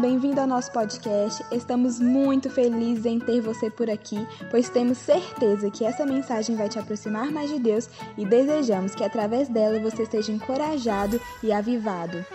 Bem-vindo 0.00 0.40
ao 0.40 0.46
nosso 0.46 0.72
podcast. 0.72 1.44
Estamos 1.52 2.00
muito 2.00 2.50
felizes 2.50 3.06
em 3.06 3.20
ter 3.20 3.40
você 3.40 3.70
por 3.70 3.88
aqui, 3.88 4.16
pois 4.50 4.68
temos 4.68 4.98
certeza 4.98 5.70
que 5.70 5.84
essa 5.84 6.04
mensagem 6.04 6.56
vai 6.56 6.68
te 6.68 6.80
aproximar 6.80 7.30
mais 7.30 7.48
de 7.48 7.60
Deus 7.60 7.88
e 8.18 8.26
desejamos 8.26 8.92
que 8.92 9.04
através 9.04 9.48
dela 9.48 9.78
você 9.78 10.04
seja 10.04 10.32
encorajado 10.32 11.20
e 11.44 11.52
avivado. 11.52 12.26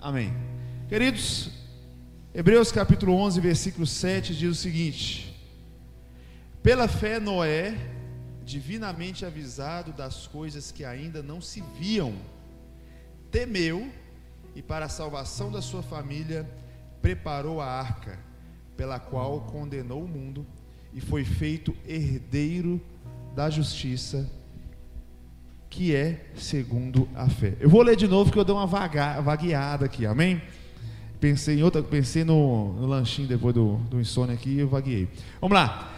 Amém. 0.00 0.34
Queridos, 0.88 1.50
Hebreus 2.34 2.72
capítulo 2.72 3.14
11, 3.14 3.40
versículo 3.40 3.86
7 3.86 4.34
diz 4.34 4.50
o 4.50 4.60
seguinte: 4.60 5.34
Pela 6.64 6.88
fé, 6.88 7.20
Noé, 7.20 7.76
divinamente 8.44 9.24
avisado 9.24 9.92
das 9.92 10.26
coisas 10.26 10.72
que 10.72 10.84
ainda 10.84 11.22
não 11.22 11.40
se 11.40 11.62
viam, 11.78 12.12
temeu 13.30 13.88
e, 14.56 14.62
para 14.62 14.86
a 14.86 14.88
salvação 14.88 15.52
da 15.52 15.60
sua 15.60 15.82
família, 15.82 16.48
preparou 17.02 17.60
a 17.60 17.66
arca, 17.66 18.18
pela 18.74 18.98
qual 18.98 19.42
condenou 19.42 20.02
o 20.02 20.08
mundo 20.08 20.46
e 20.94 21.00
foi 21.00 21.26
feito 21.26 21.76
herdeiro 21.86 22.80
da 23.34 23.50
justiça, 23.50 24.26
que 25.68 25.94
é 25.94 26.30
segundo 26.36 27.06
a 27.14 27.28
fé. 27.28 27.54
Eu 27.60 27.68
vou 27.68 27.82
ler 27.82 27.96
de 27.96 28.08
novo 28.08 28.32
que 28.32 28.38
eu 28.38 28.44
dou 28.44 28.56
uma 28.56 28.66
vaga, 28.66 29.20
vagueada 29.20 29.84
aqui, 29.84 30.06
amém? 30.06 30.40
Pensei 31.20 31.58
em 31.58 31.62
outra, 31.62 31.82
pensei 31.82 32.24
no, 32.24 32.72
no 32.72 32.86
lanchinho 32.86 33.28
depois 33.28 33.54
do, 33.54 33.76
do 33.90 34.00
insônia 34.00 34.34
aqui 34.34 34.50
e 34.50 34.60
eu 34.60 34.68
vagueei. 34.68 35.06
Vamos 35.38 35.54
lá. 35.54 35.92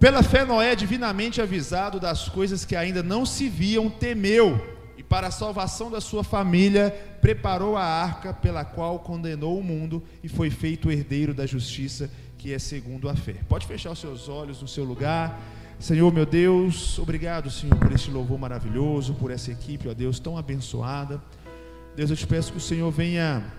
Pela 0.00 0.24
fé, 0.24 0.44
Noé, 0.44 0.74
divinamente 0.74 1.40
avisado 1.40 2.00
das 2.00 2.28
coisas 2.28 2.64
que 2.64 2.74
ainda 2.74 3.04
não 3.04 3.24
se 3.24 3.48
viam, 3.48 3.88
temeu 3.88 4.79
e, 5.00 5.02
para 5.02 5.28
a 5.28 5.30
salvação 5.30 5.90
da 5.90 5.98
sua 5.98 6.22
família, 6.22 6.90
preparou 7.22 7.74
a 7.74 7.82
arca 7.82 8.34
pela 8.34 8.66
qual 8.66 8.98
condenou 8.98 9.58
o 9.58 9.64
mundo 9.64 10.02
e 10.22 10.28
foi 10.28 10.50
feito 10.50 10.90
herdeiro 10.90 11.32
da 11.32 11.46
justiça, 11.46 12.10
que 12.36 12.52
é 12.52 12.58
segundo 12.58 13.08
a 13.08 13.16
fé. 13.16 13.36
Pode 13.48 13.66
fechar 13.66 13.92
os 13.92 13.98
seus 13.98 14.28
olhos 14.28 14.60
no 14.60 14.68
seu 14.68 14.84
lugar. 14.84 15.40
Senhor, 15.78 16.12
meu 16.12 16.26
Deus, 16.26 16.98
obrigado, 16.98 17.50
Senhor, 17.50 17.78
por 17.78 17.90
este 17.90 18.10
louvor 18.10 18.38
maravilhoso, 18.38 19.14
por 19.14 19.30
essa 19.30 19.50
equipe, 19.50 19.88
ó 19.88 19.94
Deus, 19.94 20.20
tão 20.20 20.36
abençoada. 20.36 21.18
Deus, 21.96 22.10
eu 22.10 22.16
te 22.16 22.26
peço 22.26 22.52
que 22.52 22.58
o 22.58 22.60
Senhor 22.60 22.90
venha 22.90 23.50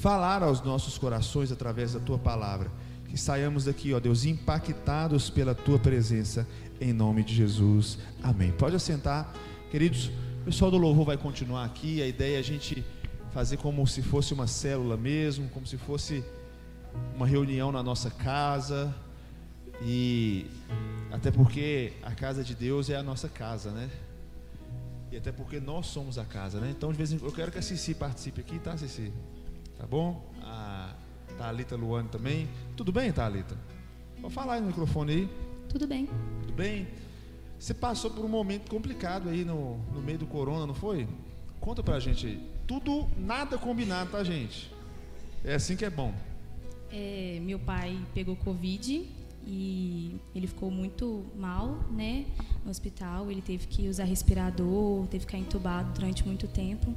falar 0.00 0.42
aos 0.42 0.62
nossos 0.62 0.96
corações 0.96 1.52
através 1.52 1.92
da 1.92 2.00
tua 2.00 2.18
palavra. 2.18 2.70
Que 3.06 3.18
saiamos 3.20 3.66
daqui, 3.66 3.92
ó 3.92 4.00
Deus, 4.00 4.24
impactados 4.24 5.28
pela 5.28 5.54
tua 5.54 5.78
presença, 5.78 6.48
em 6.80 6.94
nome 6.94 7.22
de 7.22 7.34
Jesus. 7.34 7.98
Amém. 8.22 8.50
Pode 8.52 8.74
assentar, 8.74 9.30
queridos. 9.70 10.10
O 10.44 10.52
pessoal 10.52 10.70
do 10.70 10.76
louvor 10.76 11.06
vai 11.06 11.16
continuar 11.16 11.64
aqui. 11.64 12.02
A 12.02 12.06
ideia 12.06 12.36
é 12.36 12.38
a 12.38 12.42
gente 12.42 12.84
fazer 13.32 13.56
como 13.56 13.86
se 13.86 14.02
fosse 14.02 14.34
uma 14.34 14.46
célula 14.46 14.94
mesmo, 14.94 15.48
como 15.48 15.66
se 15.66 15.78
fosse 15.78 16.22
uma 17.16 17.26
reunião 17.26 17.72
na 17.72 17.82
nossa 17.82 18.10
casa. 18.10 18.94
E 19.80 20.44
até 21.10 21.30
porque 21.30 21.94
a 22.02 22.10
casa 22.14 22.44
de 22.44 22.54
Deus 22.54 22.90
é 22.90 22.96
a 22.96 23.02
nossa 23.02 23.26
casa, 23.26 23.70
né? 23.70 23.88
E 25.10 25.16
até 25.16 25.32
porque 25.32 25.58
nós 25.58 25.86
somos 25.86 26.18
a 26.18 26.26
casa, 26.26 26.60
né? 26.60 26.74
Então, 26.76 26.92
de 26.92 26.98
vez 26.98 27.10
em 27.10 27.16
quando, 27.16 27.30
eu 27.30 27.34
quero 27.34 27.50
que 27.50 27.58
a 27.58 27.62
Cici 27.62 27.94
participe 27.94 28.42
aqui, 28.42 28.58
tá, 28.58 28.76
Cici? 28.76 29.10
Tá 29.78 29.86
bom? 29.86 30.30
A 30.42 30.94
Thalita 31.38 31.74
Luane 31.74 32.10
também. 32.10 32.50
Tudo 32.76 32.92
bem, 32.92 33.10
Thalita? 33.10 33.56
Pode 34.20 34.34
falar 34.34 34.56
aí 34.56 34.60
no 34.60 34.66
microfone 34.66 35.10
aí. 35.10 35.30
Tudo 35.70 35.86
bem. 35.86 36.06
Tudo 36.42 36.52
bem? 36.52 36.86
Você 37.58 37.72
passou 37.72 38.10
por 38.10 38.24
um 38.24 38.28
momento 38.28 38.70
complicado 38.70 39.28
aí 39.28 39.44
no, 39.44 39.78
no 39.92 40.02
meio 40.02 40.18
do 40.18 40.26
corona, 40.26 40.66
não 40.66 40.74
foi? 40.74 41.08
Conta 41.60 41.82
pra 41.82 41.98
gente 41.98 42.26
aí. 42.26 42.40
Tudo, 42.66 43.08
nada 43.16 43.56
combinado, 43.56 44.10
tá, 44.10 44.22
gente? 44.22 44.70
É 45.44 45.54
assim 45.54 45.76
que 45.76 45.84
é 45.84 45.90
bom. 45.90 46.12
É, 46.90 47.38
meu 47.42 47.58
pai 47.58 47.98
pegou 48.14 48.36
Covid 48.36 49.08
e 49.46 50.16
ele 50.34 50.46
ficou 50.46 50.70
muito 50.70 51.24
mal, 51.36 51.78
né, 51.90 52.24
no 52.64 52.70
hospital. 52.70 53.30
Ele 53.30 53.42
teve 53.42 53.66
que 53.66 53.88
usar 53.88 54.04
respirador, 54.04 55.06
teve 55.06 55.24
que 55.24 55.32
ficar 55.32 55.38
entubado 55.38 55.92
durante 55.92 56.26
muito 56.26 56.46
tempo. 56.46 56.94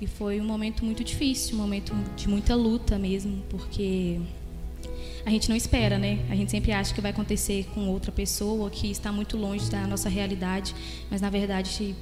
E 0.00 0.06
foi 0.06 0.40
um 0.40 0.44
momento 0.44 0.84
muito 0.84 1.04
difícil, 1.04 1.56
um 1.56 1.58
momento 1.58 1.94
de 2.16 2.28
muita 2.28 2.54
luta 2.54 2.98
mesmo, 2.98 3.42
porque 3.48 4.20
a 5.24 5.30
gente 5.30 5.48
não 5.48 5.56
espera, 5.56 5.98
né? 5.98 6.18
A 6.28 6.34
gente 6.34 6.50
sempre 6.50 6.72
acha 6.72 6.94
que 6.94 7.00
vai 7.00 7.10
acontecer 7.10 7.66
com 7.74 7.88
outra 7.88 8.12
pessoa 8.12 8.70
que 8.70 8.90
está 8.90 9.10
muito 9.10 9.36
longe 9.36 9.70
da 9.70 9.86
nossa 9.86 10.08
realidade, 10.08 10.74
mas 11.10 11.20
na 11.20 11.30
verdade 11.30 11.94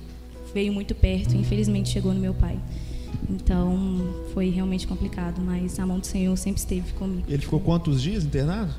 veio 0.53 0.72
muito 0.72 0.94
perto. 0.94 1.37
Infelizmente 1.37 1.91
chegou 1.91 2.12
no 2.12 2.21
meu 2.21 2.34
pai. 2.34 2.59
Então 3.31 4.15
foi 4.34 4.50
realmente 4.50 4.87
complicado, 4.87 5.41
mas 5.41 5.78
a 5.78 5.87
mão 5.87 5.98
do 5.98 6.06
Senhor 6.06 6.37
sempre 6.37 6.60
esteve 6.60 6.92
comigo. 6.94 7.25
Ele 7.28 7.42
ficou 7.42 7.60
quantos 7.60 8.03
dias 8.03 8.25
internado? 8.25 8.72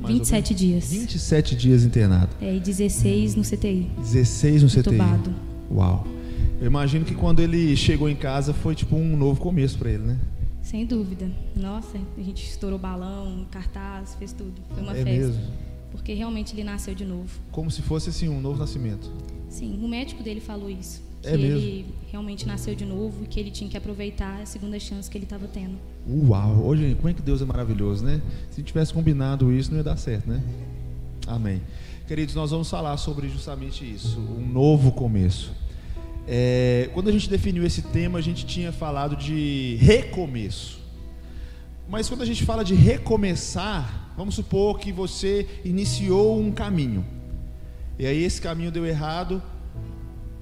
Mais 0.00 0.14
27 0.14 0.54
dias. 0.54 0.90
27 0.90 1.56
dias 1.56 1.84
internado. 1.84 2.30
É, 2.40 2.54
e 2.54 2.60
16 2.60 3.34
no 3.34 3.42
CTI. 3.42 3.90
16 3.98 4.62
no 4.62 4.68
CTI. 4.68 4.78
Entubado. 4.80 5.34
Uau. 5.70 6.06
Eu 6.60 6.66
imagino 6.66 7.04
que 7.04 7.14
quando 7.14 7.40
ele 7.40 7.76
chegou 7.76 8.08
em 8.08 8.16
casa 8.16 8.52
foi 8.52 8.74
tipo 8.74 8.96
um 8.96 9.16
novo 9.16 9.40
começo 9.40 9.78
para 9.78 9.90
ele, 9.90 10.04
né? 10.04 10.18
Sem 10.68 10.84
dúvida. 10.84 11.30
Nossa, 11.56 11.96
a 12.18 12.20
gente 12.20 12.44
estourou 12.44 12.78
balão, 12.78 13.46
cartaz, 13.50 14.14
fez 14.18 14.34
tudo. 14.34 14.52
Foi 14.68 14.82
uma 14.82 14.92
É 14.92 14.96
festa. 15.02 15.10
mesmo? 15.10 15.42
Porque 15.90 16.12
realmente 16.12 16.54
ele 16.54 16.62
nasceu 16.62 16.94
de 16.94 17.06
novo. 17.06 17.30
Como 17.50 17.70
se 17.70 17.80
fosse 17.80 18.10
assim 18.10 18.28
um 18.28 18.38
novo 18.38 18.58
nascimento. 18.58 19.10
Sim, 19.48 19.82
o 19.82 19.88
médico 19.88 20.22
dele 20.22 20.40
falou 20.40 20.68
isso. 20.68 21.02
Que 21.22 21.28
É 21.28 21.36
mesmo? 21.38 21.56
ele 21.56 21.86
realmente 22.12 22.46
nasceu 22.46 22.74
de 22.74 22.84
novo 22.84 23.24
e 23.24 23.26
que 23.26 23.40
ele 23.40 23.50
tinha 23.50 23.68
que 23.70 23.78
aproveitar 23.78 24.42
a 24.42 24.44
segunda 24.46 24.78
chance 24.78 25.10
que 25.10 25.16
ele 25.16 25.24
estava 25.24 25.48
tendo. 25.48 25.78
Uau! 26.06 26.62
Hoje, 26.66 26.94
como 26.96 27.08
é 27.08 27.14
que 27.14 27.22
Deus 27.22 27.40
é 27.40 27.46
maravilhoso, 27.46 28.04
né? 28.04 28.20
Se 28.50 28.62
tivesse 28.62 28.92
combinado 28.92 29.50
isso, 29.50 29.70
não 29.70 29.78
ia 29.78 29.84
dar 29.84 29.96
certo, 29.96 30.28
né? 30.28 30.42
Amém. 31.26 31.62
Queridos, 32.06 32.34
nós 32.34 32.50
vamos 32.50 32.68
falar 32.68 32.94
sobre 32.98 33.26
justamente 33.30 33.90
isso, 33.90 34.20
um 34.20 34.46
novo 34.46 34.92
começo. 34.92 35.50
É, 36.30 36.90
quando 36.92 37.08
a 37.08 37.12
gente 37.12 37.26
definiu 37.30 37.64
esse 37.64 37.80
tema, 37.80 38.18
a 38.18 38.22
gente 38.22 38.44
tinha 38.44 38.70
falado 38.70 39.16
de 39.16 39.78
recomeço. 39.80 40.78
Mas 41.88 42.06
quando 42.06 42.20
a 42.20 42.26
gente 42.26 42.44
fala 42.44 42.62
de 42.62 42.74
recomeçar, 42.74 44.12
vamos 44.14 44.34
supor 44.34 44.78
que 44.78 44.92
você 44.92 45.48
iniciou 45.64 46.38
um 46.38 46.52
caminho. 46.52 47.02
E 47.98 48.06
aí 48.06 48.22
esse 48.22 48.42
caminho 48.42 48.70
deu 48.70 48.84
errado. 48.84 49.42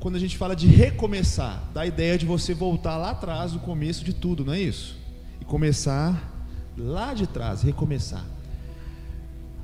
Quando 0.00 0.16
a 0.16 0.18
gente 0.18 0.36
fala 0.36 0.56
de 0.56 0.66
recomeçar, 0.66 1.62
dá 1.72 1.82
a 1.82 1.86
ideia 1.86 2.18
de 2.18 2.26
você 2.26 2.52
voltar 2.52 2.96
lá 2.96 3.10
atrás, 3.10 3.52
no 3.52 3.60
começo 3.60 4.04
de 4.04 4.12
tudo, 4.12 4.44
não 4.44 4.54
é 4.54 4.60
isso? 4.60 4.98
E 5.40 5.44
começar 5.44 6.50
lá 6.76 7.14
de 7.14 7.28
trás, 7.28 7.62
recomeçar. 7.62 8.24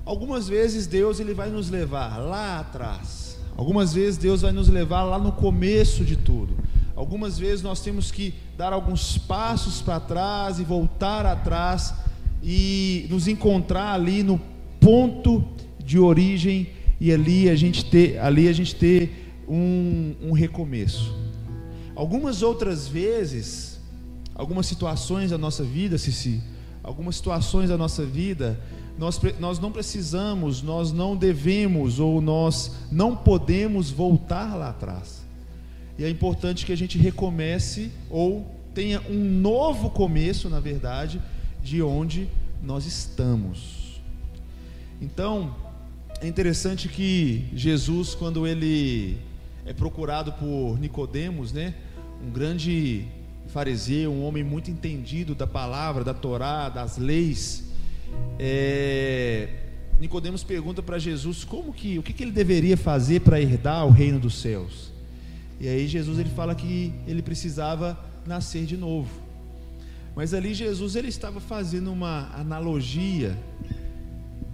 Algumas 0.05 0.49
vezes 0.49 0.87
Deus 0.87 1.21
ele 1.21 1.33
vai 1.33 1.49
nos 1.49 1.71
levar 1.71 2.19
lá 2.19 2.59
atrás. 2.59 3.39
Algumas 3.57 3.95
vezes 3.95 4.19
Deus 4.19 4.43
vai 4.43 4.51
nos 4.51 4.69
levar 4.69 5.05
lá 5.05 5.19
no 5.19 5.33
começo 5.33 6.05
de 6.05 6.17
tudo. 6.17 6.57
Algumas 6.97 7.39
vezes 7.39 7.63
nós 7.63 7.81
temos 7.81 8.11
que 8.11 8.35
dar 8.57 8.73
alguns 8.73 9.17
passos 9.17 9.81
para 9.81 10.01
trás 10.01 10.59
e 10.59 10.65
voltar 10.65 11.25
atrás 11.25 11.95
e 12.43 13.07
nos 13.11 13.29
encontrar 13.29 13.93
ali 13.93 14.23
no 14.23 14.41
ponto 14.81 15.45
de 15.79 15.99
origem 15.99 16.71
e 17.01 17.13
ali 17.13 17.49
a 17.49 17.55
gente 17.55 17.85
ter, 17.85 18.19
ali 18.19 18.49
a 18.49 18.53
gente 18.53 18.75
ter 18.75 19.35
um, 19.49 20.15
um 20.23 20.33
recomeço. 20.33 21.15
Algumas 21.95 22.43
outras 22.43 22.89
vezes, 22.89 23.81
algumas 24.35 24.67
situações 24.67 25.31
da 25.31 25.39
nossa 25.39 25.63
vida, 25.63 25.97
Cici, 25.99 26.43
algumas 26.83 27.17
situações 27.17 27.69
da 27.69 27.79
nossa 27.79 28.05
vida, 28.05 28.59
nós, 28.99 29.21
nós 29.41 29.59
não 29.59 29.73
precisamos, 29.73 30.63
nós 30.63 30.93
não 30.93 31.17
devemos 31.17 31.99
ou 31.99 32.21
nós 32.21 32.73
não 32.91 33.17
podemos 33.17 33.91
voltar 33.91 34.55
lá 34.55 34.69
atrás. 34.69 35.23
E 35.99 36.05
é 36.05 36.11
importante 36.11 36.65
que 36.65 36.73
a 36.73 36.77
gente 36.77 36.99
recomece 36.99 37.91
ou 38.11 38.47
tenha 38.75 39.01
um 39.09 39.23
novo 39.23 39.91
começo, 39.91 40.49
na 40.49 40.61
verdade, 40.61 41.21
de 41.63 41.83
onde 41.83 42.29
nós 42.63 42.87
estamos. 42.87 44.01
Então, 45.01 45.55
é 46.21 46.27
interessante 46.27 46.89
que 46.89 47.49
Jesus, 47.55 48.15
quando 48.15 48.47
ele 48.47 49.19
é 49.67 49.73
procurado 49.73 50.33
por 50.33 50.79
Nicodemos, 50.79 51.53
né, 51.53 51.75
um 52.25 52.31
grande 52.31 53.07
fariseu, 53.49 54.13
um 54.13 54.25
homem 54.25 54.43
muito 54.43 54.71
entendido 54.71 55.35
da 55.35 55.47
palavra, 55.47 56.05
da 56.05 56.15
Torá, 56.15 56.69
das 56.69 56.97
leis, 56.97 57.72
é, 58.39 59.49
Nicodemos 60.01 60.43
pergunta 60.43 60.83
para 60.83 60.99
Jesus 60.99 61.45
como 61.45 61.73
que, 61.73 61.99
o 61.99 62.03
que, 62.03 62.13
que 62.13 62.25
ele 62.25 62.33
deveria 62.33 62.77
fazer 62.77 63.21
para 63.21 63.41
herdar 63.41 63.87
o 63.87 63.91
reino 63.91 64.19
dos 64.19 64.41
céus. 64.41 64.91
E 65.61 65.69
aí 65.69 65.87
Jesus 65.87 66.19
ele 66.19 66.31
fala 66.31 66.55
que 66.55 66.93
ele 67.07 67.23
precisava 67.23 67.97
nascer 68.27 68.67
de 68.67 68.77
novo. 68.77 69.09
Mas 70.17 70.35
ali 70.35 70.55
Jesus 70.55 70.97
ele 70.97 71.09
estava 71.09 71.41
fazendo 71.41 71.93
uma 71.93 72.31
analogia 72.35 73.39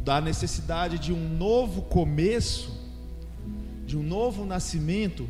da 0.05 0.21
necessidade 0.21 0.99
de 0.99 1.13
um 1.13 1.29
novo 1.37 1.83
começo, 1.83 2.79
de 3.87 3.97
um 3.97 4.03
novo 4.03 4.45
nascimento, 4.45 5.27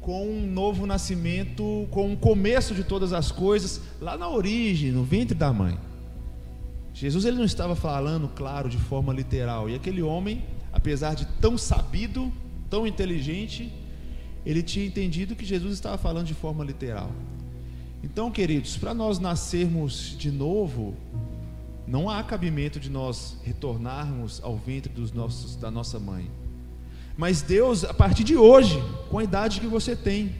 com 0.00 0.26
um 0.26 0.46
novo 0.46 0.86
nascimento, 0.86 1.88
com 1.90 2.12
um 2.12 2.16
começo 2.16 2.74
de 2.74 2.84
todas 2.84 3.12
as 3.12 3.32
coisas, 3.32 3.80
lá 4.00 4.16
na 4.16 4.28
origem, 4.28 4.92
no 4.92 5.04
ventre 5.04 5.34
da 5.34 5.52
mãe. 5.52 5.78
Jesus 6.98 7.24
ele 7.24 7.36
não 7.36 7.44
estava 7.44 7.76
falando, 7.76 8.26
claro, 8.34 8.68
de 8.68 8.76
forma 8.76 9.12
literal. 9.12 9.70
E 9.70 9.74
aquele 9.76 10.02
homem, 10.02 10.42
apesar 10.72 11.14
de 11.14 11.26
tão 11.40 11.56
sabido, 11.56 12.32
tão 12.68 12.84
inteligente, 12.84 13.72
ele 14.44 14.64
tinha 14.64 14.84
entendido 14.84 15.36
que 15.36 15.44
Jesus 15.44 15.74
estava 15.74 15.96
falando 15.96 16.26
de 16.26 16.34
forma 16.34 16.64
literal. 16.64 17.12
Então, 18.02 18.32
queridos, 18.32 18.76
para 18.76 18.92
nós 18.92 19.20
nascermos 19.20 20.16
de 20.18 20.32
novo, 20.32 20.96
não 21.86 22.10
há 22.10 22.20
cabimento 22.24 22.80
de 22.80 22.90
nós 22.90 23.36
retornarmos 23.44 24.40
ao 24.42 24.56
ventre 24.56 24.92
dos 24.92 25.12
nossos, 25.12 25.54
da 25.54 25.70
nossa 25.70 26.00
mãe. 26.00 26.28
Mas 27.16 27.42
Deus, 27.42 27.84
a 27.84 27.94
partir 27.94 28.24
de 28.24 28.36
hoje, 28.36 28.82
com 29.08 29.18
a 29.18 29.22
idade 29.22 29.60
que 29.60 29.68
você 29.68 29.94
tem, 29.94 30.34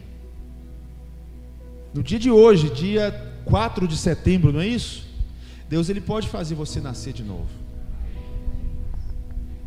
no 1.94 2.02
dia 2.02 2.18
de 2.18 2.32
hoje, 2.32 2.68
dia 2.68 3.12
4 3.44 3.86
de 3.86 3.96
setembro, 3.96 4.52
não 4.52 4.60
é 4.60 4.66
isso? 4.66 5.07
Deus 5.68 5.88
ele 5.88 6.00
pode 6.00 6.28
fazer 6.28 6.54
você 6.54 6.80
nascer 6.80 7.12
de 7.12 7.22
novo. 7.22 7.48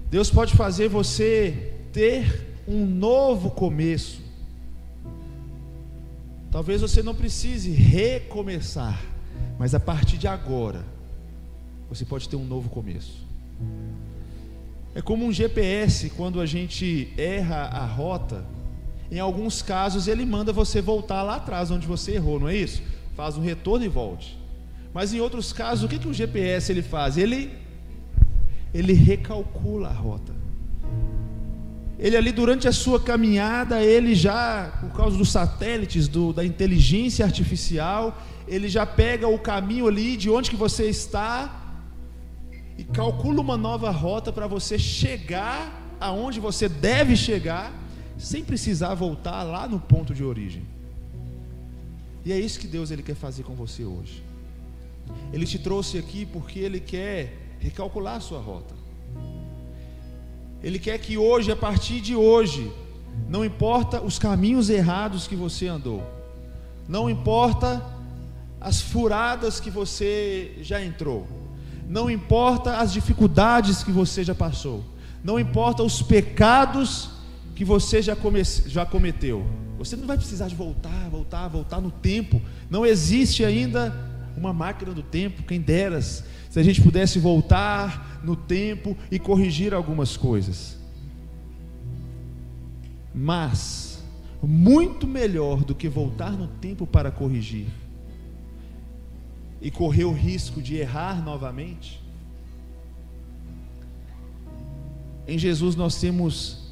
Deus 0.09 0.29
pode 0.29 0.55
fazer 0.55 0.89
você 0.89 1.73
ter 1.93 2.61
um 2.67 2.85
novo 2.85 3.51
começo. 3.51 4.21
Talvez 6.51 6.81
você 6.81 7.01
não 7.01 7.15
precise 7.15 7.71
recomeçar, 7.71 9.01
mas 9.57 9.73
a 9.73 9.79
partir 9.79 10.17
de 10.17 10.27
agora, 10.27 10.83
você 11.87 12.03
pode 12.03 12.27
ter 12.27 12.35
um 12.35 12.43
novo 12.43 12.69
começo. 12.69 13.25
É 14.93 15.01
como 15.01 15.25
um 15.25 15.31
GPS, 15.31 16.09
quando 16.09 16.41
a 16.41 16.45
gente 16.45 17.13
erra 17.17 17.67
a 17.67 17.85
rota, 17.85 18.43
em 19.09 19.19
alguns 19.19 19.61
casos 19.61 20.07
ele 20.07 20.25
manda 20.25 20.51
você 20.51 20.81
voltar 20.81 21.23
lá 21.23 21.35
atrás 21.35 21.71
onde 21.71 21.87
você 21.87 22.15
errou, 22.15 22.39
não 22.39 22.49
é 22.49 22.55
isso? 22.55 22.81
Faz 23.15 23.37
um 23.37 23.41
retorno 23.41 23.85
e 23.85 23.89
volte. 23.89 24.40
Mas 24.93 25.13
em 25.13 25.19
outros 25.19 25.53
casos, 25.53 25.83
o 25.83 25.87
que, 25.87 25.99
que 25.99 26.07
o 26.07 26.13
GPS 26.13 26.71
ele 26.71 26.81
faz? 26.81 27.17
Ele, 27.17 27.51
ele 28.73 28.93
recalcula 28.93 29.89
a 29.89 29.93
rota. 29.93 30.33
Ele 31.97 32.17
ali 32.17 32.31
durante 32.31 32.67
a 32.67 32.71
sua 32.71 32.99
caminhada, 32.99 33.81
ele 33.81 34.15
já, 34.15 34.79
por 34.81 34.91
causa 34.91 35.15
dos 35.15 35.31
satélites, 35.31 36.07
do, 36.07 36.33
da 36.33 36.43
inteligência 36.43 37.23
artificial, 37.23 38.19
ele 38.47 38.67
já 38.67 38.85
pega 38.85 39.27
o 39.27 39.37
caminho 39.37 39.87
ali 39.87 40.17
de 40.17 40.29
onde 40.29 40.49
que 40.49 40.55
você 40.55 40.89
está 40.89 41.77
e 42.77 42.83
calcula 42.83 43.39
uma 43.39 43.55
nova 43.55 43.91
rota 43.91 44.33
para 44.33 44.47
você 44.47 44.79
chegar 44.79 45.79
aonde 45.99 46.39
você 46.39 46.67
deve 46.67 47.15
chegar, 47.15 47.71
sem 48.17 48.43
precisar 48.43 48.95
voltar 48.95 49.43
lá 49.43 49.67
no 49.67 49.79
ponto 49.79 50.13
de 50.13 50.23
origem. 50.23 50.63
E 52.25 52.33
é 52.33 52.39
isso 52.39 52.59
que 52.59 52.67
Deus 52.67 52.89
ele 52.89 53.03
quer 53.03 53.15
fazer 53.15 53.43
com 53.43 53.53
você 53.53 53.85
hoje. 53.85 54.23
Ele 55.31 55.45
te 55.45 55.57
trouxe 55.57 55.97
aqui 55.97 56.25
porque 56.25 56.59
ele 56.59 56.79
quer 56.79 57.55
recalcular 57.59 58.15
a 58.15 58.19
sua 58.19 58.39
rota. 58.39 58.75
Ele 60.63 60.77
quer 60.77 60.97
que 60.99 61.17
hoje, 61.17 61.51
a 61.51 61.55
partir 61.55 62.01
de 62.01 62.15
hoje, 62.15 62.71
não 63.27 63.43
importa 63.43 64.01
os 64.01 64.19
caminhos 64.19 64.69
errados 64.69 65.27
que 65.27 65.35
você 65.35 65.67
andou, 65.67 66.03
não 66.87 67.09
importa 67.09 67.83
as 68.59 68.81
furadas 68.81 69.59
que 69.59 69.69
você 69.69 70.57
já 70.61 70.83
entrou, 70.83 71.27
não 71.87 72.09
importa 72.09 72.77
as 72.77 72.93
dificuldades 72.93 73.83
que 73.83 73.91
você 73.91 74.23
já 74.23 74.35
passou, 74.35 74.83
não 75.23 75.39
importa 75.39 75.83
os 75.83 76.01
pecados 76.01 77.09
que 77.55 77.65
você 77.65 78.01
já, 78.01 78.15
come, 78.15 78.43
já 78.43 78.85
cometeu. 78.85 79.45
Você 79.77 79.95
não 79.95 80.05
vai 80.05 80.17
precisar 80.17 80.47
de 80.47 80.55
voltar, 80.55 81.09
voltar, 81.09 81.47
voltar 81.47 81.81
no 81.81 81.89
tempo. 81.89 82.39
Não 82.69 82.85
existe 82.85 83.43
ainda 83.43 84.10
uma 84.37 84.53
máquina 84.53 84.93
do 84.93 85.03
tempo, 85.03 85.43
quem 85.43 85.59
deras, 85.59 86.23
se 86.49 86.59
a 86.59 86.63
gente 86.63 86.81
pudesse 86.81 87.19
voltar 87.19 88.21
no 88.23 88.35
tempo 88.35 88.97
e 89.09 89.17
corrigir 89.17 89.73
algumas 89.73 90.15
coisas. 90.17 90.77
Mas, 93.13 94.03
muito 94.41 95.05
melhor 95.05 95.63
do 95.63 95.75
que 95.75 95.89
voltar 95.89 96.31
no 96.31 96.47
tempo 96.47 96.87
para 96.87 97.11
corrigir, 97.11 97.67
e 99.61 99.69
correr 99.69 100.05
o 100.05 100.11
risco 100.11 100.61
de 100.61 100.75
errar 100.75 101.23
novamente? 101.23 102.01
Em 105.27 105.37
Jesus 105.37 105.75
nós 105.75 105.99
temos 105.99 106.71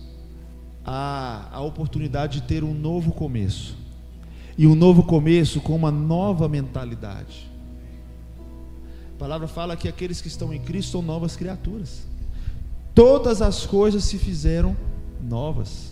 a, 0.84 1.50
a 1.52 1.62
oportunidade 1.62 2.42
de 2.42 2.48
ter 2.48 2.64
um 2.64 2.74
novo 2.74 3.12
começo. 3.12 3.78
E 4.58 4.66
um 4.66 4.76
novo 4.76 5.04
começo 5.04 5.62
com 5.62 5.76
uma 5.76 5.92
nova 5.92 6.50
mentalidade. 6.50 7.49
A 9.20 9.28
palavra 9.28 9.50
fala 9.50 9.76
que 9.76 9.90
aqueles 9.90 10.22
que 10.22 10.30
estão 10.30 10.54
em 10.54 10.62
Cristo 10.62 10.94
são 10.94 11.02
novas 11.02 11.36
criaturas. 11.36 12.08
Todas 12.96 13.42
as 13.42 13.66
coisas 13.66 14.06
se 14.06 14.18
fizeram 14.18 14.78
novas. 15.22 15.92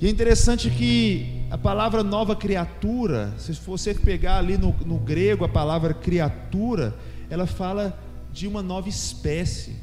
E 0.00 0.06
é 0.06 0.10
interessante 0.10 0.70
que 0.70 1.42
a 1.50 1.58
palavra 1.58 2.04
nova 2.04 2.36
criatura, 2.36 3.34
se 3.36 3.52
você 3.52 3.92
pegar 3.94 4.38
ali 4.38 4.56
no, 4.56 4.72
no 4.86 4.96
grego 4.96 5.44
a 5.44 5.48
palavra 5.48 5.92
criatura, 5.92 6.96
ela 7.28 7.48
fala 7.48 7.98
de 8.32 8.46
uma 8.46 8.62
nova 8.62 8.88
espécie, 8.88 9.74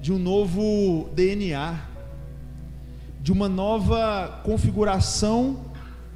de 0.00 0.10
um 0.10 0.18
novo 0.18 1.10
DNA, 1.12 1.78
de 3.20 3.30
uma 3.30 3.46
nova 3.46 4.40
configuração 4.42 5.65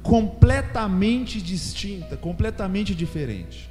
completamente 0.01 1.41
distinta, 1.41 2.17
completamente 2.17 2.93
diferente. 2.95 3.69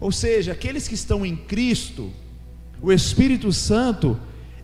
Ou 0.00 0.12
seja, 0.12 0.52
aqueles 0.52 0.86
que 0.86 0.94
estão 0.94 1.24
em 1.24 1.36
Cristo, 1.36 2.12
o 2.80 2.92
Espírito 2.92 3.52
Santo, 3.52 4.18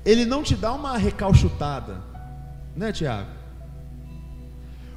ele 0.05 0.25
não 0.25 0.43
te 0.43 0.55
dá 0.55 0.73
uma 0.73 0.97
recalchutada 0.97 2.15
né, 2.77 2.93
Tiago? 2.93 3.29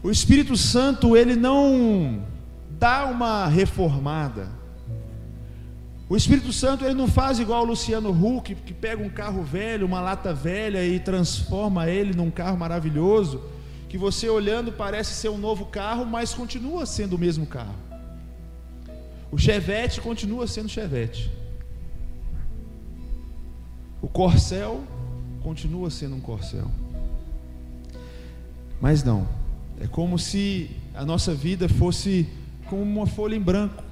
O 0.01 0.09
Espírito 0.09 0.55
Santo, 0.55 1.15
ele 1.15 1.35
não 1.35 2.23
dá 2.71 3.05
uma 3.05 3.47
reformada. 3.47 4.49
O 6.09 6.15
Espírito 6.15 6.53
Santo, 6.53 6.85
ele 6.85 6.93
não 6.93 7.07
faz 7.07 7.39
igual 7.39 7.63
o 7.63 7.67
Luciano 7.67 8.09
Huck, 8.11 8.55
que 8.55 8.73
pega 8.73 9.03
um 9.03 9.09
carro 9.09 9.43
velho, 9.43 9.85
uma 9.85 9.99
lata 9.99 10.33
velha 10.33 10.85
e 10.85 10.99
transforma 10.99 11.89
ele 11.89 12.15
num 12.15 12.31
carro 12.31 12.57
maravilhoso, 12.57 13.43
que 13.89 13.97
você 13.97 14.29
olhando 14.29 14.71
parece 14.71 15.13
ser 15.13 15.29
um 15.29 15.37
novo 15.37 15.65
carro, 15.65 16.05
mas 16.05 16.33
continua 16.33 16.85
sendo 16.85 17.15
o 17.15 17.19
mesmo 17.19 17.45
carro. 17.45 17.75
O 19.31 19.37
Chevette 19.37 20.01
continua 20.01 20.47
sendo 20.47 20.69
Chevette. 20.69 21.31
O 24.01 24.07
Corcel 24.07 24.83
continua 25.41 25.89
sendo 25.89 26.15
um 26.15 26.21
Corcel. 26.21 26.69
Mas 28.79 29.03
não. 29.03 29.27
É 29.79 29.87
como 29.87 30.17
se 30.17 30.71
a 30.93 31.05
nossa 31.05 31.33
vida 31.33 31.69
fosse 31.69 32.27
como 32.67 32.81
uma 32.81 33.05
folha 33.05 33.35
em 33.35 33.41
branco. 33.41 33.83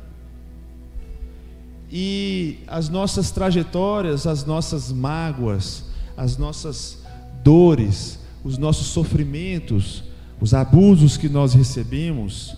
E 1.91 2.59
as 2.67 2.89
nossas 2.89 3.31
trajetórias, 3.31 4.25
as 4.25 4.43
nossas 4.43 4.91
mágoas, 4.91 5.85
as 6.17 6.37
nossas 6.37 7.03
dores, 7.43 8.19
os 8.45 8.57
nossos 8.57 8.87
sofrimentos, 8.87 10.05
os 10.39 10.53
abusos 10.53 11.17
que 11.17 11.27
nós 11.27 11.53
recebemos, 11.53 12.55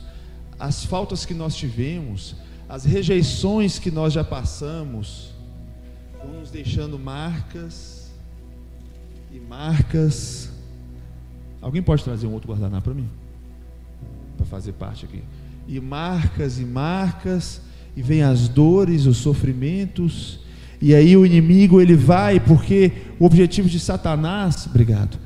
as 0.60 0.86
faltas 0.86 1.26
que 1.26 1.34
nós 1.34 1.56
tivemos, 1.56 2.36
as 2.70 2.86
rejeições 2.86 3.80
que 3.80 3.90
nós 3.90 4.14
já 4.14 4.24
passamos, 4.24 5.30
vão 6.24 6.42
nos 6.42 6.52
deixando 6.52 7.00
marcas 7.00 8.12
e 9.32 9.40
marcas 9.40 10.52
Alguém 11.62 11.82
pode 11.82 12.04
trazer 12.04 12.28
um 12.28 12.34
outro 12.34 12.50
guardanapo 12.50 12.86
para 12.86 12.94
mim? 12.94 13.10
Para 14.38 14.46
fazer 14.46 14.74
parte 14.74 15.06
aqui. 15.06 15.24
E 15.68 15.80
marcas 15.80 16.60
e 16.60 16.66
marcas, 16.66 17.62
e 17.96 18.02
vem 18.02 18.22
as 18.22 18.48
dores, 18.48 19.06
os 19.06 19.18
sofrimentos, 19.18 20.40
e 20.80 20.94
aí 20.94 21.18
o 21.18 21.26
inimigo 21.26 21.82
ele 21.82 21.96
vai, 21.96 22.40
porque 22.40 22.92
o 23.20 23.26
objetivo 23.26 23.68
de 23.68 23.80
Satanás, 23.80 24.68
obrigado. 24.68 25.18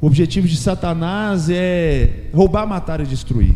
O 0.00 0.06
objetivo 0.06 0.46
de 0.46 0.56
Satanás 0.56 1.48
é 1.50 2.28
roubar, 2.32 2.66
matar 2.66 3.00
e 3.00 3.04
destruir. 3.04 3.54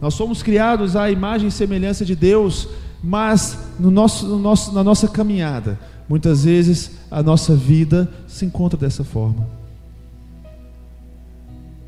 Nós 0.00 0.14
somos 0.14 0.42
criados 0.42 0.94
à 0.94 1.10
imagem 1.10 1.48
e 1.48 1.52
semelhança 1.52 2.04
de 2.04 2.14
Deus, 2.14 2.68
mas 3.02 3.58
no 3.78 3.90
nosso, 3.90 4.26
no 4.26 4.38
nosso, 4.38 4.72
na 4.72 4.84
nossa 4.84 5.08
caminhada, 5.08 5.78
muitas 6.08 6.44
vezes 6.44 6.92
a 7.10 7.22
nossa 7.22 7.54
vida 7.54 8.10
se 8.26 8.44
encontra 8.44 8.78
dessa 8.78 9.02
forma. 9.02 9.46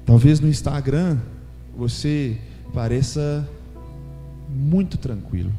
Talvez 0.04 0.40
no 0.40 0.48
Instagram 0.48 1.18
você 1.76 2.38
pareça 2.72 3.46
muito 4.48 4.96
tranquilo. 4.96 5.52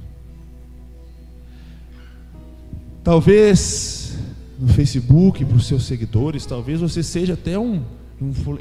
Talvez 3.03 4.17
no 4.59 4.67
Facebook, 4.67 5.45
para 5.45 5.55
os 5.55 5.67
seus 5.67 5.85
seguidores, 5.85 6.45
talvez 6.45 6.81
você 6.81 7.01
seja 7.01 7.33
até 7.33 7.57
um 7.57 7.81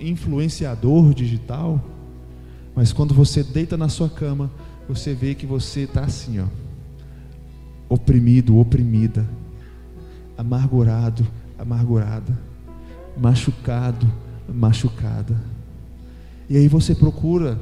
influenciador 0.01 1.13
digital, 1.13 1.85
mas 2.73 2.93
quando 2.93 3.13
você 3.13 3.43
deita 3.43 3.77
na 3.77 3.89
sua 3.89 4.09
cama, 4.09 4.49
você 4.89 5.13
vê 5.13 5.35
que 5.35 5.45
você 5.45 5.81
está 5.81 6.03
assim, 6.03 6.39
ó, 6.39 6.47
oprimido, 7.89 8.57
oprimida, 8.59 9.29
amargurado, 10.37 11.27
amargurada, 11.59 12.39
machucado, 13.17 14.07
machucada. 14.49 15.37
E 16.49 16.57
aí 16.57 16.69
você 16.69 16.95
procura 16.95 17.59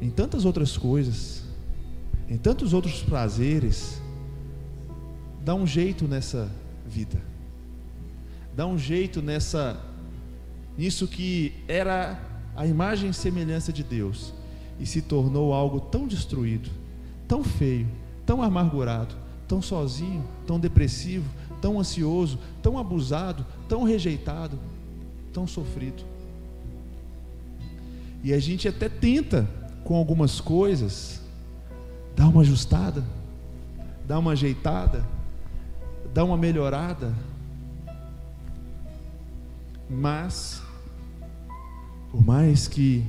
em 0.00 0.08
tantas 0.08 0.44
outras 0.44 0.76
coisas, 0.76 1.42
em 2.28 2.36
tantos 2.36 2.72
outros 2.72 3.02
prazeres, 3.02 4.00
dá 5.44 5.52
um 5.52 5.66
jeito 5.66 6.06
nessa 6.06 6.48
vida. 6.86 7.35
Dá 8.56 8.66
um 8.66 8.78
jeito 8.78 9.20
nessa 9.20 9.78
nisso 10.78 11.06
que 11.06 11.52
era 11.68 12.18
a 12.56 12.66
imagem 12.66 13.10
e 13.10 13.14
semelhança 13.14 13.70
de 13.70 13.84
Deus 13.84 14.32
e 14.80 14.86
se 14.86 15.02
tornou 15.02 15.52
algo 15.52 15.78
tão 15.78 16.06
destruído, 16.06 16.70
tão 17.28 17.44
feio, 17.44 17.86
tão 18.24 18.42
amargurado, 18.42 19.14
tão 19.46 19.60
sozinho, 19.60 20.24
tão 20.46 20.58
depressivo, 20.58 21.28
tão 21.60 21.78
ansioso, 21.78 22.38
tão 22.62 22.78
abusado, 22.78 23.44
tão 23.68 23.84
rejeitado, 23.84 24.58
tão 25.34 25.46
sofrido. 25.46 26.02
E 28.24 28.32
a 28.32 28.38
gente 28.38 28.66
até 28.66 28.88
tenta, 28.88 29.46
com 29.84 29.96
algumas 29.96 30.40
coisas, 30.40 31.20
dar 32.16 32.28
uma 32.28 32.40
ajustada, 32.40 33.04
dar 34.06 34.18
uma 34.18 34.32
ajeitada, 34.32 35.06
dar 36.14 36.24
uma 36.24 36.38
melhorada, 36.38 37.14
mas, 39.88 40.62
por 42.10 42.24
mais 42.24 42.66
que 42.66 43.04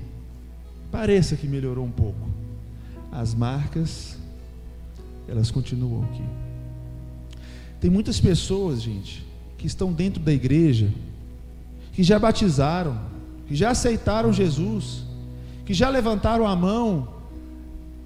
pareça 0.91 1.35
que 1.35 1.47
melhorou 1.47 1.85
um 1.85 1.91
pouco, 1.91 2.29
as 3.11 3.33
marcas, 3.33 4.17
elas 5.27 5.51
continuam 5.51 6.03
aqui. 6.03 6.23
Tem 7.79 7.89
muitas 7.89 8.19
pessoas, 8.19 8.81
gente, 8.81 9.25
que 9.57 9.67
estão 9.67 9.91
dentro 9.91 10.21
da 10.21 10.31
igreja, 10.31 10.91
que 11.93 12.03
já 12.03 12.17
batizaram, 12.17 12.99
que 13.47 13.55
já 13.55 13.71
aceitaram 13.71 14.31
Jesus, 14.31 15.03
que 15.65 15.73
já 15.73 15.89
levantaram 15.89 16.47
a 16.47 16.55
mão, 16.55 17.07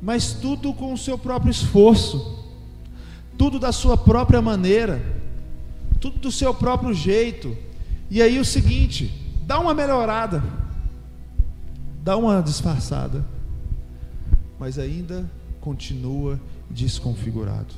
mas 0.02 0.34
tudo 0.34 0.74
com 0.74 0.94
o 0.94 0.98
seu 0.98 1.18
próprio 1.18 1.52
esforço, 1.52 2.40
tudo 3.38 3.60
da 3.60 3.72
sua 3.72 3.98
própria 3.98 4.42
maneira, 4.42 5.02
tudo 6.00 6.20
do 6.20 6.32
seu 6.32 6.54
próprio 6.54 6.94
jeito. 6.94 7.56
E 8.12 8.22
aí 8.22 8.40
o 8.40 8.46
seguinte, 8.46 9.12
dá 9.48 9.60
uma 9.60 9.74
melhorada, 9.74 10.44
dá 12.04 12.16
uma 12.16 12.40
disfarçada, 12.42 13.26
mas 14.60 14.78
ainda 14.78 15.28
continua 15.60 16.40
desconfigurado 16.70 17.74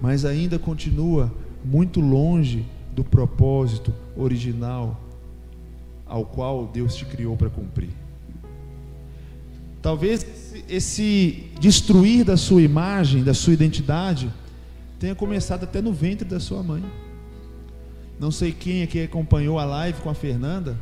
mas 0.00 0.24
ainda 0.24 0.58
continua 0.58 1.32
muito 1.64 2.00
longe 2.00 2.64
do 2.94 3.04
propósito 3.04 3.92
original 4.16 5.00
ao 6.06 6.24
qual 6.24 6.66
Deus 6.66 6.94
te 6.94 7.04
criou 7.04 7.36
para 7.36 7.50
cumprir. 7.50 7.90
Talvez 9.82 10.26
esse 10.68 11.50
destruir 11.60 12.24
da 12.24 12.36
sua 12.36 12.62
imagem, 12.62 13.22
da 13.22 13.34
sua 13.34 13.52
identidade, 13.52 14.32
tenha 14.98 15.14
começado 15.14 15.64
até 15.64 15.80
no 15.80 15.92
ventre 15.92 16.26
da 16.26 16.40
sua 16.40 16.62
mãe. 16.62 16.82
Não 18.18 18.30
sei 18.30 18.52
quem 18.52 18.82
aqui 18.82 19.02
acompanhou 19.02 19.58
a 19.58 19.64
live 19.64 20.00
com 20.00 20.10
a 20.10 20.14
Fernanda, 20.14 20.76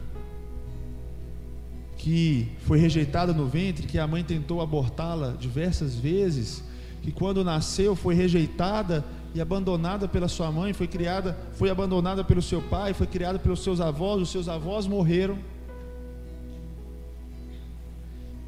que 1.98 2.48
foi 2.60 2.78
rejeitada 2.78 3.32
no 3.32 3.46
ventre, 3.46 3.86
que 3.86 3.98
a 3.98 4.06
mãe 4.06 4.24
tentou 4.24 4.60
abortá-la 4.60 5.32
diversas 5.38 5.94
vezes, 5.94 6.62
que 7.02 7.12
quando 7.12 7.44
nasceu 7.44 7.94
foi 7.94 8.14
rejeitada 8.14 9.04
e 9.34 9.40
abandonada 9.40 10.08
pela 10.08 10.28
sua 10.28 10.50
mãe, 10.50 10.72
foi 10.72 10.86
criada, 10.86 11.36
foi 11.52 11.68
abandonada 11.68 12.24
pelo 12.24 12.40
seu 12.40 12.62
pai, 12.62 12.94
foi 12.94 13.06
criada 13.06 13.38
pelos 13.38 13.62
seus 13.62 13.80
avós, 13.80 14.22
os 14.22 14.30
seus 14.30 14.48
avós 14.48 14.86
morreram. 14.86 15.38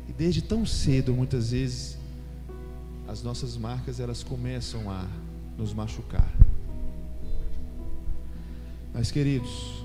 E 0.08 0.12
desde 0.12 0.40
tão 0.40 0.64
cedo, 0.64 1.12
muitas 1.12 1.50
vezes, 1.50 1.98
as 3.06 3.22
nossas 3.22 3.56
marcas 3.56 4.00
elas 4.00 4.22
começam 4.22 4.90
a 4.90 5.06
nos 5.58 5.74
machucar. 5.74 6.47
Mas 8.98 9.10
queridos, 9.10 9.82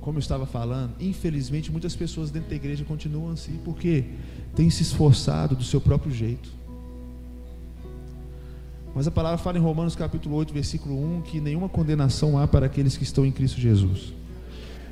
como 0.00 0.18
eu 0.18 0.20
estava 0.20 0.46
falando, 0.46 0.92
infelizmente 1.00 1.72
muitas 1.72 1.96
pessoas 1.96 2.30
dentro 2.30 2.50
da 2.50 2.54
igreja 2.54 2.84
continuam 2.84 3.32
assim, 3.32 3.58
porque 3.64 4.04
têm 4.54 4.70
se 4.70 4.82
esforçado 4.82 5.56
do 5.56 5.64
seu 5.64 5.80
próprio 5.80 6.12
jeito 6.12 6.60
mas 8.94 9.06
a 9.06 9.10
palavra 9.10 9.38
fala 9.38 9.56
em 9.56 9.60
Romanos 9.60 9.94
capítulo 9.94 10.34
8, 10.36 10.52
versículo 10.52 11.18
1, 11.18 11.22
que 11.22 11.40
nenhuma 11.40 11.68
condenação 11.68 12.36
há 12.36 12.46
para 12.46 12.66
aqueles 12.66 12.96
que 12.96 13.04
estão 13.04 13.24
em 13.24 13.30
Cristo 13.30 13.60
Jesus. 13.60 14.12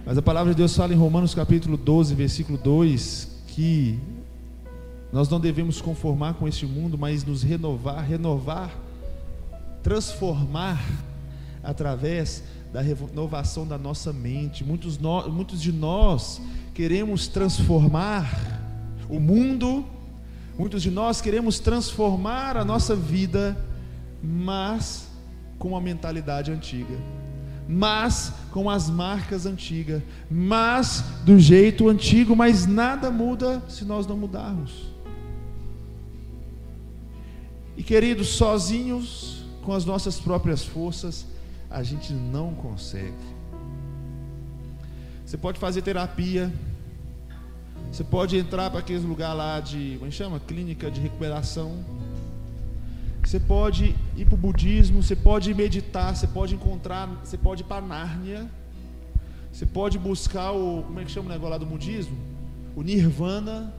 Mas 0.07 0.17
a 0.17 0.23
palavra 0.23 0.53
de 0.55 0.59
Deus 0.59 0.75
fala 0.75 0.95
em 0.95 0.97
Romanos 0.97 1.35
capítulo 1.35 1.77
12, 1.77 2.15
versículo 2.15 2.57
2, 2.57 3.29
que 3.49 3.99
nós 5.13 5.29
não 5.29 5.41
devemos 5.41 5.81
conformar 5.81 6.35
com 6.35 6.47
este 6.47 6.65
mundo, 6.65 6.97
mas 6.97 7.25
nos 7.25 7.43
renovar, 7.43 8.05
renovar, 8.05 8.79
transformar 9.83 10.81
através 11.63 12.45
da 12.73 12.81
renovação 12.81 13.67
da 13.67 13.79
nossa 13.79 14.13
mente. 14.13 14.65
Muitos, 14.65 14.99
no, 14.99 15.29
muitos 15.31 15.61
de 15.61 15.73
nós 15.73 16.41
queremos 16.75 17.29
transformar 17.29 18.29
o 19.09 19.19
mundo, 19.19 19.85
muitos 20.59 20.83
de 20.83 20.91
nós 20.91 21.21
queremos 21.21 21.59
transformar 21.59 22.57
a 22.57 22.65
nossa 22.65 22.95
vida 22.95 23.57
mas 24.23 25.09
com 25.59 25.77
a 25.77 25.81
mentalidade 25.81 26.51
antiga, 26.51 26.97
mas 27.69 28.33
com 28.51 28.71
as 28.71 28.89
marcas 28.89 29.47
antigas, 29.47 30.03
mas 30.31 31.05
do 31.25 31.39
jeito 31.39 31.89
antigo, 31.89 32.35
mas 32.35 32.67
nada 32.67 33.11
muda 33.11 33.63
se 33.69 33.85
nós 33.85 34.07
não 34.07 34.17
mudarmos. 34.17 34.89
E 37.77 37.83
queridos, 37.83 38.29
sozinhos, 38.29 39.45
com 39.63 39.73
as 39.73 39.85
nossas 39.85 40.19
próprias 40.19 40.65
forças, 40.65 41.27
a 41.71 41.83
gente 41.83 42.13
não 42.13 42.55
consegue. 42.55 43.15
Você 45.25 45.37
pode 45.37 45.59
fazer 45.59 45.83
terapia, 45.83 46.53
você 47.93 48.03
pode 48.03 48.37
entrar 48.37 48.71
para 48.71 48.81
aqueles 48.81 49.03
lugar 49.03 49.35
lá 49.35 49.61
de, 49.61 49.97
como 49.99 50.09
é 50.09 50.11
chama? 50.11 50.41
Clínica 50.41 50.91
de 50.91 51.01
recuperação 51.01 51.85
você 53.29 53.39
pode 53.39 53.95
ir 54.17 54.25
para 54.25 54.37
o 54.37 54.39
budismo, 54.39 55.03
você 55.03 55.15
pode 55.15 55.53
meditar, 55.53 56.17
você 56.17 56.27
pode 56.27 56.55
encontrar, 56.55 57.07
você 57.23 57.37
pode 57.37 57.63
ir 57.63 57.67
para 57.67 57.83
Nárnia, 57.83 58.51
você 59.53 59.67
pode 59.67 59.99
buscar 59.99 60.53
o, 60.53 60.83
como 60.85 60.99
é 60.99 61.05
que 61.05 61.11
chama 61.11 61.27
o 61.27 61.33
negócio 61.33 61.51
lá 61.51 61.59
do 61.59 61.67
budismo? 61.67 62.17
O 62.75 62.81
Nirvana. 62.81 63.71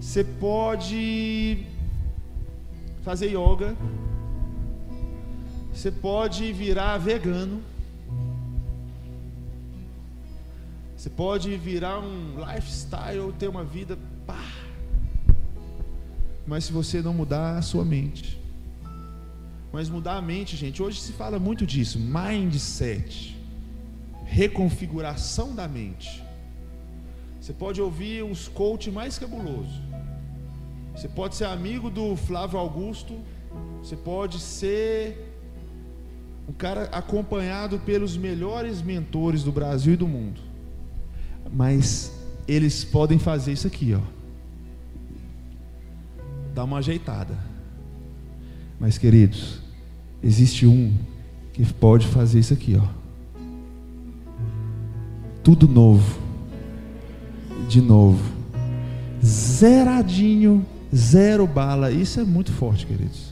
Você 0.00 0.24
pode 0.24 1.66
fazer 3.02 3.26
yoga. 3.26 3.76
Você 5.72 5.90
pode 5.90 6.52
virar 6.52 6.98
vegano. 6.98 7.62
Você 10.96 11.10
pode 11.10 11.56
virar 11.56 11.98
um 11.98 12.36
lifestyle, 12.38 13.32
ter 13.36 13.48
uma 13.48 13.64
vida 13.64 13.98
pá, 14.24 14.38
mas 16.46 16.64
se 16.64 16.72
você 16.72 17.02
não 17.02 17.12
mudar 17.12 17.58
a 17.58 17.62
sua 17.62 17.84
mente. 17.84 18.40
Mas 19.72 19.88
mudar 19.88 20.16
a 20.16 20.22
mente, 20.22 20.56
gente, 20.56 20.80
hoje 20.80 21.00
se 21.00 21.12
fala 21.12 21.40
muito 21.40 21.66
disso, 21.66 21.98
mindset, 21.98 23.36
reconfiguração 24.26 25.54
da 25.54 25.66
mente. 25.66 26.22
Você 27.40 27.52
pode 27.52 27.80
ouvir 27.80 28.22
uns 28.22 28.46
coach 28.46 28.88
mais 28.88 29.18
cabuloso. 29.18 29.80
Você 30.94 31.08
pode 31.08 31.34
ser 31.34 31.46
amigo 31.46 31.90
do 31.90 32.14
Flávio 32.14 32.60
Augusto, 32.60 33.18
você 33.82 33.96
pode 33.96 34.38
ser 34.38 35.31
um 36.48 36.52
cara 36.52 36.84
acompanhado 36.92 37.78
pelos 37.78 38.16
melhores 38.16 38.82
mentores 38.82 39.42
do 39.42 39.52
Brasil 39.52 39.94
e 39.94 39.96
do 39.96 40.08
mundo. 40.08 40.40
Mas 41.52 42.12
eles 42.46 42.84
podem 42.84 43.18
fazer 43.18 43.52
isso 43.52 43.66
aqui, 43.66 43.94
ó 43.94 44.22
dá 46.54 46.64
uma 46.64 46.78
ajeitada. 46.78 47.36
Mas, 48.78 48.98
queridos, 48.98 49.60
existe 50.22 50.66
um 50.66 50.92
que 51.52 51.64
pode 51.72 52.06
fazer 52.06 52.40
isso 52.40 52.52
aqui, 52.52 52.76
ó. 52.76 52.86
Tudo 55.42 55.68
novo. 55.68 56.20
De 57.68 57.80
novo. 57.80 58.22
Zeradinho, 59.24 60.64
zero 60.94 61.46
bala. 61.46 61.90
Isso 61.90 62.20
é 62.20 62.24
muito 62.24 62.52
forte, 62.52 62.86
queridos. 62.86 63.31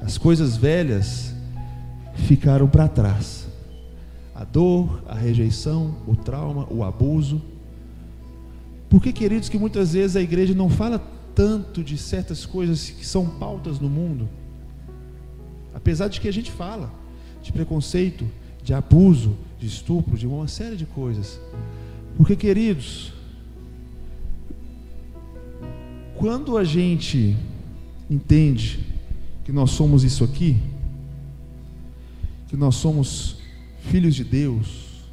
As 0.00 0.16
coisas 0.16 0.56
velhas 0.56 1.34
ficaram 2.14 2.68
para 2.68 2.88
trás. 2.88 3.46
a 4.34 4.44
dor, 4.44 5.02
a 5.08 5.16
rejeição, 5.16 5.96
o 6.06 6.14
trauma, 6.14 6.66
o 6.70 6.84
abuso. 6.84 7.42
Por 8.88 9.02
que, 9.02 9.12
queridos, 9.12 9.48
que 9.48 9.58
muitas 9.58 9.94
vezes 9.94 10.14
a 10.14 10.22
igreja 10.22 10.54
não 10.54 10.70
fala 10.70 11.00
tanto 11.34 11.82
de 11.82 11.98
certas 11.98 12.46
coisas 12.46 12.88
que 12.88 13.04
são 13.04 13.26
pautas 13.26 13.80
no 13.80 13.88
mundo? 13.88 14.28
Apesar 15.74 16.06
de 16.06 16.20
que 16.20 16.28
a 16.28 16.32
gente 16.32 16.52
fala 16.52 16.88
de 17.42 17.52
preconceito, 17.52 18.26
de 18.62 18.72
abuso, 18.72 19.36
de 19.58 19.66
estupro, 19.66 20.16
de 20.16 20.26
uma 20.26 20.46
série 20.46 20.76
de 20.76 20.86
coisas. 20.86 21.40
Porque, 22.16 22.36
queridos, 22.36 23.12
quando 26.16 26.56
a 26.56 26.64
gente 26.64 27.36
entende 28.10 28.87
que 29.48 29.52
nós 29.52 29.70
somos 29.70 30.04
isso 30.04 30.24
aqui, 30.24 30.58
que 32.48 32.54
nós 32.54 32.74
somos 32.74 33.38
filhos 33.80 34.14
de 34.14 34.22
Deus, 34.22 35.06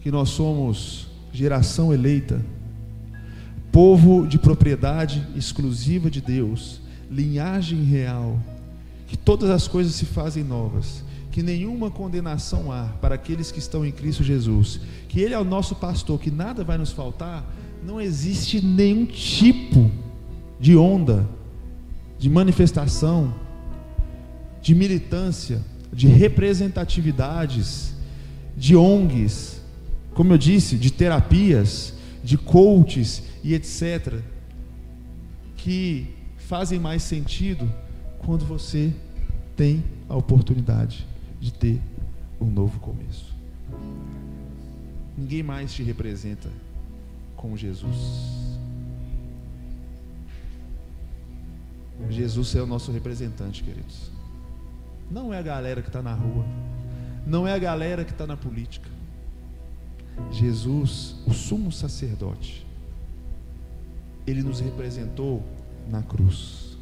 que 0.00 0.12
nós 0.12 0.28
somos 0.28 1.08
geração 1.32 1.92
eleita, 1.92 2.40
povo 3.72 4.28
de 4.28 4.38
propriedade 4.38 5.26
exclusiva 5.34 6.08
de 6.08 6.20
Deus, 6.20 6.80
linhagem 7.10 7.82
real, 7.82 8.40
que 9.08 9.16
todas 9.16 9.50
as 9.50 9.66
coisas 9.66 9.92
se 9.92 10.04
fazem 10.04 10.44
novas, 10.44 11.02
que 11.32 11.42
nenhuma 11.42 11.90
condenação 11.90 12.70
há 12.70 12.84
para 13.00 13.16
aqueles 13.16 13.50
que 13.50 13.58
estão 13.58 13.84
em 13.84 13.90
Cristo 13.90 14.22
Jesus, 14.22 14.80
que 15.08 15.18
Ele 15.18 15.34
é 15.34 15.38
o 15.38 15.42
nosso 15.42 15.74
pastor, 15.74 16.20
que 16.20 16.30
nada 16.30 16.62
vai 16.62 16.78
nos 16.78 16.92
faltar, 16.92 17.44
não 17.84 18.00
existe 18.00 18.64
nenhum 18.64 19.04
tipo 19.04 19.90
de 20.60 20.76
onda, 20.76 21.28
de 22.20 22.30
manifestação, 22.30 23.34
de 24.68 24.74
militância, 24.74 25.62
de 25.90 26.06
representatividades, 26.06 27.94
de 28.54 28.76
ONGs, 28.76 29.62
como 30.12 30.34
eu 30.34 30.36
disse, 30.36 30.76
de 30.76 30.90
terapias, 30.90 31.94
de 32.22 32.36
coaches 32.36 33.22
e 33.42 33.54
etc., 33.54 34.20
que 35.56 36.14
fazem 36.36 36.78
mais 36.78 37.02
sentido 37.02 37.66
quando 38.18 38.44
você 38.44 38.92
tem 39.56 39.82
a 40.06 40.14
oportunidade 40.14 41.06
de 41.40 41.50
ter 41.50 41.80
um 42.38 42.50
novo 42.50 42.78
começo. 42.78 43.34
Ninguém 45.16 45.42
mais 45.42 45.72
te 45.72 45.82
representa 45.82 46.50
como 47.34 47.56
Jesus. 47.56 47.96
Jesus 52.10 52.54
é 52.54 52.60
o 52.60 52.66
nosso 52.66 52.92
representante, 52.92 53.64
queridos. 53.64 54.17
Não 55.10 55.32
é 55.32 55.38
a 55.38 55.42
galera 55.42 55.80
que 55.80 55.88
está 55.88 56.02
na 56.02 56.12
rua, 56.12 56.44
não 57.26 57.46
é 57.46 57.52
a 57.52 57.58
galera 57.58 58.04
que 58.04 58.12
está 58.12 58.26
na 58.26 58.36
política. 58.36 58.88
Jesus, 60.30 61.16
o 61.26 61.32
sumo 61.32 61.72
sacerdote, 61.72 62.66
ele 64.26 64.42
nos 64.42 64.60
representou 64.60 65.42
na 65.88 66.02
cruz, 66.02 66.76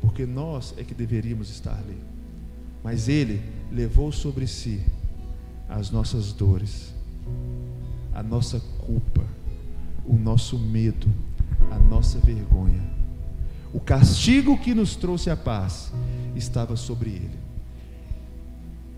porque 0.00 0.26
nós 0.26 0.74
é 0.76 0.82
que 0.82 0.94
deveríamos 0.94 1.50
estar 1.50 1.76
ali, 1.78 1.98
mas 2.82 3.08
ele 3.08 3.42
levou 3.70 4.10
sobre 4.10 4.46
si 4.46 4.82
as 5.68 5.90
nossas 5.90 6.32
dores, 6.32 6.94
a 8.14 8.22
nossa 8.22 8.58
culpa, 8.78 9.24
o 10.04 10.14
nosso 10.14 10.58
medo, 10.58 11.06
a 11.70 11.78
nossa 11.78 12.18
vergonha. 12.18 12.82
O 13.72 13.78
castigo 13.78 14.58
que 14.58 14.74
nos 14.74 14.96
trouxe 14.96 15.28
a 15.28 15.36
paz 15.36 15.92
estava 16.36 16.76
sobre 16.76 17.10
ele. 17.10 17.38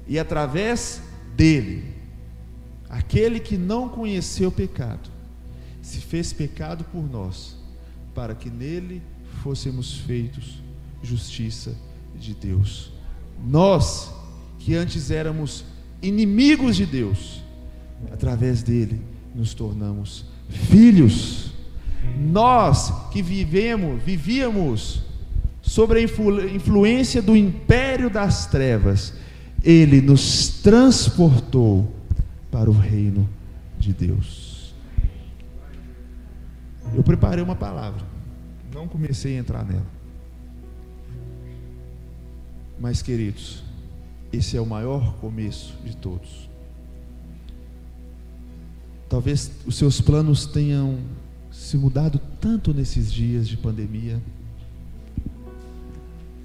E 0.06 0.18
através 0.18 1.00
dele, 1.36 1.94
aquele 2.88 3.38
que 3.38 3.56
não 3.56 3.88
conheceu 3.88 4.50
pecado, 4.50 5.08
se 5.82 6.00
fez 6.00 6.32
pecado 6.32 6.84
por 6.84 7.08
nós, 7.08 7.56
para 8.14 8.34
que 8.34 8.50
nele 8.50 9.02
fôssemos 9.42 9.98
feitos 9.98 10.62
justiça 11.02 11.74
de 12.14 12.34
Deus. 12.34 12.92
Nós, 13.42 14.12
que 14.58 14.74
antes 14.74 15.10
éramos 15.10 15.64
inimigos 16.02 16.76
de 16.76 16.84
Deus, 16.84 17.42
através 18.12 18.62
dele 18.62 19.00
nos 19.34 19.54
tornamos 19.54 20.24
filhos. 20.48 21.52
Nós 22.18 22.92
que 23.10 23.22
vivemos, 23.22 24.02
vivíamos 24.02 25.02
sobre 25.70 26.00
a 26.00 26.02
influ 26.02 26.48
influência 26.48 27.22
do 27.22 27.36
império 27.36 28.10
das 28.10 28.44
trevas, 28.44 29.14
ele 29.62 30.00
nos 30.00 30.48
transportou 30.48 31.88
para 32.50 32.68
o 32.68 32.72
reino 32.72 33.30
de 33.78 33.92
Deus. 33.92 34.74
Eu 36.92 37.04
preparei 37.04 37.44
uma 37.44 37.54
palavra, 37.54 38.04
não 38.74 38.88
comecei 38.88 39.36
a 39.36 39.38
entrar 39.38 39.64
nela. 39.64 39.86
Mas, 42.80 43.00
queridos, 43.00 43.62
esse 44.32 44.56
é 44.56 44.60
o 44.60 44.66
maior 44.66 45.14
começo 45.20 45.76
de 45.84 45.96
todos. 45.96 46.50
Talvez 49.08 49.52
os 49.64 49.76
seus 49.76 50.00
planos 50.00 50.46
tenham 50.46 50.98
se 51.52 51.76
mudado 51.76 52.20
tanto 52.40 52.74
nesses 52.74 53.12
dias 53.12 53.46
de 53.46 53.56
pandemia. 53.56 54.20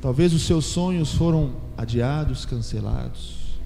Talvez 0.06 0.36
os 0.36 0.44
seus 0.44 0.66
sonhos 0.66 1.16
foram 1.16 1.56
adiados, 1.76 2.46
cancelados. 2.46 3.58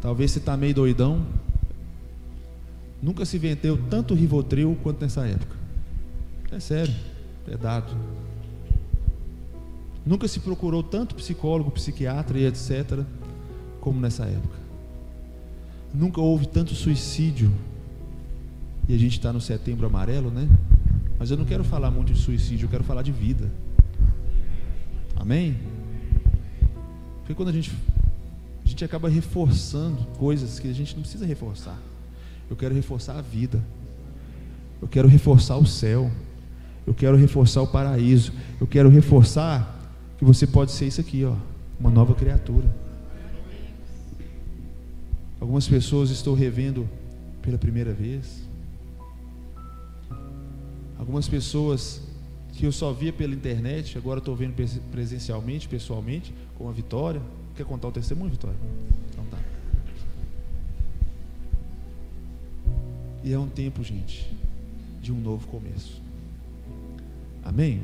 Talvez 0.00 0.30
você 0.30 0.38
está 0.38 0.56
meio 0.56 0.72
doidão. 0.72 1.26
Nunca 3.02 3.24
se 3.24 3.36
vendeu 3.36 3.76
tanto 3.90 4.14
Rivotril 4.14 4.78
quanto 4.80 5.00
nessa 5.00 5.26
época. 5.26 5.56
É 6.52 6.60
sério, 6.60 6.94
é 7.48 7.56
dado. 7.56 7.92
Nunca 10.06 10.28
se 10.28 10.38
procurou 10.38 10.84
tanto 10.84 11.16
psicólogo, 11.16 11.72
psiquiatra 11.72 12.38
e 12.38 12.46
etc. 12.46 13.00
como 13.80 13.98
nessa 13.98 14.24
época. 14.26 14.56
Nunca 15.92 16.20
houve 16.20 16.46
tanto 16.46 16.76
suicídio. 16.76 17.52
E 18.88 18.94
a 18.94 18.98
gente 18.98 19.14
está 19.14 19.32
no 19.32 19.40
setembro 19.40 19.84
amarelo, 19.84 20.30
né? 20.30 20.48
Mas 21.18 21.28
eu 21.32 21.36
não 21.36 21.44
quero 21.44 21.64
falar 21.64 21.90
muito 21.90 22.12
de 22.12 22.20
suicídio, 22.20 22.66
eu 22.66 22.70
quero 22.70 22.84
falar 22.84 23.02
de 23.02 23.10
vida. 23.10 23.50
Amém? 25.20 25.54
Porque 27.18 27.34
quando 27.34 27.50
a 27.50 27.52
gente, 27.52 27.70
a 28.64 28.68
gente 28.68 28.82
acaba 28.82 29.06
reforçando 29.06 30.02
coisas 30.16 30.58
que 30.58 30.66
a 30.66 30.72
gente 30.72 30.94
não 30.94 31.02
precisa 31.02 31.26
reforçar. 31.26 31.78
Eu 32.48 32.56
quero 32.56 32.74
reforçar 32.74 33.18
a 33.18 33.20
vida. 33.20 33.62
Eu 34.80 34.88
quero 34.88 35.06
reforçar 35.06 35.58
o 35.58 35.66
céu. 35.66 36.10
Eu 36.86 36.94
quero 36.94 37.18
reforçar 37.18 37.60
o 37.60 37.66
paraíso. 37.66 38.32
Eu 38.58 38.66
quero 38.66 38.88
reforçar 38.88 39.78
que 40.16 40.24
você 40.24 40.46
pode 40.46 40.72
ser 40.72 40.86
isso 40.86 41.02
aqui, 41.02 41.22
ó, 41.22 41.36
uma 41.78 41.90
nova 41.90 42.14
criatura. 42.14 42.74
Algumas 45.38 45.68
pessoas 45.68 46.08
estou 46.08 46.34
revendo 46.34 46.88
pela 47.42 47.58
primeira 47.58 47.92
vez. 47.92 48.42
Algumas 50.98 51.28
pessoas 51.28 52.00
que 52.60 52.66
eu 52.66 52.72
só 52.72 52.92
via 52.92 53.10
pela 53.10 53.34
internet, 53.34 53.96
agora 53.96 54.18
estou 54.18 54.36
vendo 54.36 54.54
presencialmente, 54.90 55.66
pessoalmente, 55.66 56.34
com 56.58 56.68
a 56.68 56.72
Vitória. 56.72 57.22
Quer 57.56 57.64
contar 57.64 57.88
o 57.88 57.90
testemunho, 57.90 58.30
Vitória? 58.30 58.58
Então 59.10 59.24
tá. 59.30 59.38
E 63.24 63.32
é 63.32 63.38
um 63.38 63.48
tempo, 63.48 63.82
gente, 63.82 64.30
de 65.00 65.10
um 65.10 65.18
novo 65.18 65.46
começo. 65.46 66.02
Amém? 67.42 67.78